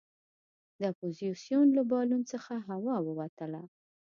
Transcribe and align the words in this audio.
د 0.79 0.81
اپوزیسون 0.91 1.67
له 1.77 1.83
بالون 1.91 2.21
څخه 2.31 2.53
هوا 2.69 2.95
ووتله. 3.01 3.61